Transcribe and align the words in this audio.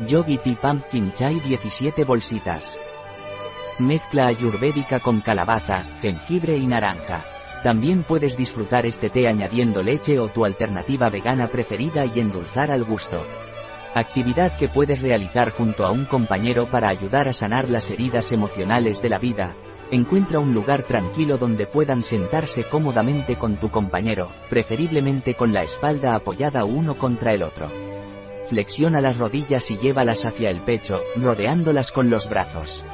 Yogi 0.00 0.36
Tea 0.36 0.56
Pumpkin 0.60 1.14
Chai 1.14 1.40
17 1.40 2.04
bolsitas. 2.04 2.78
Mezcla 3.78 4.26
ayurvédica 4.26 5.00
con 5.00 5.22
calabaza, 5.22 5.84
jengibre 6.02 6.54
y 6.58 6.66
naranja. 6.66 7.24
También 7.62 8.02
puedes 8.02 8.36
disfrutar 8.36 8.84
este 8.84 9.08
té 9.08 9.26
añadiendo 9.26 9.82
leche 9.82 10.18
o 10.18 10.28
tu 10.28 10.44
alternativa 10.44 11.08
vegana 11.08 11.48
preferida 11.48 12.04
y 12.04 12.20
endulzar 12.20 12.70
al 12.70 12.84
gusto. 12.84 13.24
Actividad 13.94 14.58
que 14.58 14.68
puedes 14.68 15.00
realizar 15.00 15.50
junto 15.50 15.86
a 15.86 15.90
un 15.90 16.04
compañero 16.04 16.66
para 16.66 16.90
ayudar 16.90 17.26
a 17.28 17.32
sanar 17.32 17.70
las 17.70 17.90
heridas 17.90 18.32
emocionales 18.32 19.00
de 19.00 19.08
la 19.08 19.18
vida. 19.18 19.56
Encuentra 19.90 20.40
un 20.40 20.52
lugar 20.52 20.82
tranquilo 20.82 21.38
donde 21.38 21.66
puedan 21.66 22.02
sentarse 22.02 22.64
cómodamente 22.64 23.36
con 23.36 23.56
tu 23.56 23.70
compañero, 23.70 24.28
preferiblemente 24.50 25.34
con 25.34 25.54
la 25.54 25.62
espalda 25.62 26.14
apoyada 26.14 26.66
uno 26.66 26.98
contra 26.98 27.32
el 27.32 27.42
otro. 27.42 27.85
Flexiona 28.48 29.00
las 29.00 29.18
rodillas 29.18 29.70
y 29.70 29.78
llévalas 29.78 30.24
hacia 30.24 30.50
el 30.50 30.60
pecho, 30.60 31.00
rodeándolas 31.16 31.90
con 31.90 32.10
los 32.10 32.28
brazos. 32.28 32.84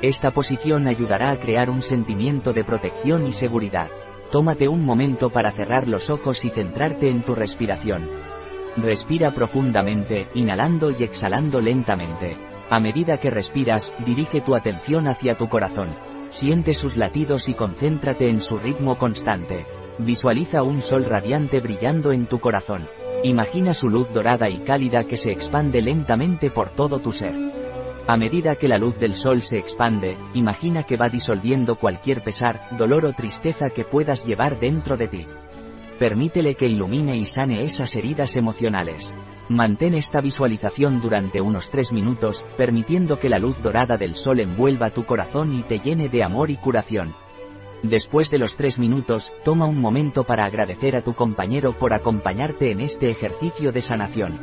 Esta 0.00 0.30
posición 0.30 0.86
ayudará 0.86 1.30
a 1.30 1.40
crear 1.40 1.68
un 1.68 1.82
sentimiento 1.82 2.52
de 2.52 2.64
protección 2.64 3.26
y 3.26 3.32
seguridad. 3.32 3.90
Tómate 4.30 4.68
un 4.68 4.84
momento 4.84 5.30
para 5.30 5.52
cerrar 5.52 5.86
los 5.86 6.10
ojos 6.10 6.44
y 6.44 6.50
centrarte 6.50 7.10
en 7.10 7.22
tu 7.22 7.34
respiración. 7.34 8.08
Respira 8.76 9.32
profundamente, 9.32 10.28
inhalando 10.34 10.90
y 10.90 11.02
exhalando 11.02 11.60
lentamente. 11.60 12.36
A 12.68 12.80
medida 12.80 13.18
que 13.18 13.30
respiras, 13.30 13.94
dirige 14.04 14.40
tu 14.40 14.54
atención 14.54 15.08
hacia 15.08 15.36
tu 15.36 15.48
corazón. 15.48 15.96
Siente 16.30 16.74
sus 16.74 16.96
latidos 16.96 17.48
y 17.48 17.54
concéntrate 17.54 18.28
en 18.28 18.40
su 18.40 18.58
ritmo 18.58 18.98
constante. 18.98 19.66
Visualiza 19.98 20.62
un 20.62 20.82
sol 20.82 21.04
radiante 21.04 21.60
brillando 21.60 22.12
en 22.12 22.26
tu 22.26 22.40
corazón. 22.40 22.88
Imagina 23.24 23.74
su 23.74 23.88
luz 23.88 24.12
dorada 24.12 24.48
y 24.48 24.58
cálida 24.60 25.04
que 25.04 25.16
se 25.16 25.32
expande 25.32 25.80
lentamente 25.82 26.50
por 26.50 26.70
todo 26.70 27.00
tu 27.00 27.12
ser. 27.12 27.34
A 28.06 28.16
medida 28.16 28.54
que 28.54 28.68
la 28.68 28.78
luz 28.78 28.98
del 28.98 29.14
sol 29.14 29.42
se 29.42 29.58
expande, 29.58 30.16
imagina 30.34 30.84
que 30.84 30.96
va 30.96 31.08
disolviendo 31.08 31.74
cualquier 31.76 32.22
pesar, 32.22 32.68
dolor 32.78 33.04
o 33.04 33.12
tristeza 33.12 33.70
que 33.70 33.84
puedas 33.84 34.24
llevar 34.24 34.60
dentro 34.60 34.96
de 34.96 35.08
ti. 35.08 35.26
Permítele 35.98 36.54
que 36.54 36.66
ilumine 36.66 37.16
y 37.16 37.24
sane 37.24 37.64
esas 37.64 37.96
heridas 37.96 38.36
emocionales. 38.36 39.16
Mantén 39.48 39.94
esta 39.94 40.20
visualización 40.20 41.00
durante 41.00 41.40
unos 41.40 41.70
3 41.70 41.92
minutos, 41.92 42.44
permitiendo 42.56 43.18
que 43.18 43.28
la 43.28 43.38
luz 43.38 43.60
dorada 43.62 43.96
del 43.96 44.14
sol 44.14 44.40
envuelva 44.40 44.90
tu 44.90 45.04
corazón 45.04 45.54
y 45.54 45.62
te 45.62 45.80
llene 45.80 46.08
de 46.08 46.22
amor 46.22 46.50
y 46.50 46.56
curación. 46.56 47.14
Después 47.88 48.30
de 48.32 48.38
los 48.38 48.56
tres 48.56 48.80
minutos, 48.80 49.32
toma 49.44 49.66
un 49.66 49.80
momento 49.80 50.24
para 50.24 50.44
agradecer 50.44 50.96
a 50.96 51.02
tu 51.02 51.14
compañero 51.14 51.72
por 51.72 51.92
acompañarte 51.92 52.72
en 52.72 52.80
este 52.80 53.10
ejercicio 53.10 53.70
de 53.70 53.80
sanación. 53.80 54.40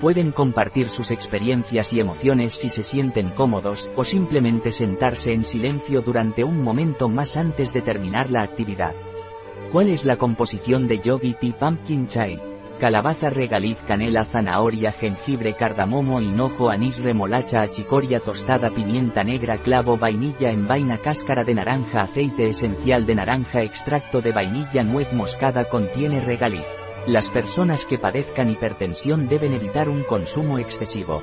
Pueden 0.00 0.32
compartir 0.32 0.90
sus 0.90 1.12
experiencias 1.12 1.92
y 1.92 2.00
emociones 2.00 2.52
si 2.52 2.68
se 2.68 2.82
sienten 2.82 3.30
cómodos, 3.30 3.88
o 3.94 4.02
simplemente 4.02 4.72
sentarse 4.72 5.32
en 5.32 5.44
silencio 5.44 6.02
durante 6.02 6.42
un 6.42 6.62
momento 6.62 7.08
más 7.08 7.36
antes 7.36 7.72
de 7.72 7.80
terminar 7.80 8.30
la 8.30 8.42
actividad. 8.42 8.94
¿Cuál 9.70 9.88
es 9.88 10.04
la 10.04 10.16
composición 10.16 10.88
de 10.88 10.98
Yogi 10.98 11.34
Tea 11.34 11.56
Pumpkin 11.56 12.08
Chai? 12.08 12.53
Calabaza 12.84 13.30
regaliz 13.30 13.78
canela 13.88 14.26
zanahoria 14.26 14.92
jengibre 14.92 15.54
cardamomo 15.54 16.20
hinojo 16.20 16.68
anís 16.68 17.02
remolacha 17.02 17.62
achicoria 17.62 18.20
tostada 18.20 18.68
pimienta 18.68 19.24
negra 19.24 19.56
clavo 19.56 19.96
vainilla 19.96 20.50
en 20.50 20.68
vaina 20.68 20.98
cáscara 20.98 21.44
de 21.44 21.54
naranja 21.54 22.02
aceite 22.02 22.46
esencial 22.46 23.06
de 23.06 23.14
naranja 23.14 23.62
extracto 23.62 24.20
de 24.20 24.32
vainilla 24.32 24.84
nuez 24.84 25.14
moscada 25.14 25.64
contiene 25.64 26.20
regaliz. 26.20 26.66
Las 27.06 27.30
personas 27.30 27.84
que 27.84 27.96
padezcan 27.96 28.50
hipertensión 28.50 29.28
deben 29.28 29.54
evitar 29.54 29.88
un 29.88 30.02
consumo 30.02 30.58
excesivo. 30.58 31.22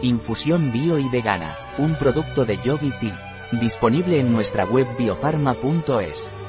Infusión 0.00 0.70
bio 0.70 1.00
y 1.00 1.08
vegana, 1.08 1.56
un 1.76 1.96
producto 1.96 2.44
de 2.44 2.56
Yogi 2.58 2.92
Tea, 3.00 3.48
disponible 3.50 4.20
en 4.20 4.30
nuestra 4.30 4.64
web 4.64 4.86
biofarma.es. 4.96 6.43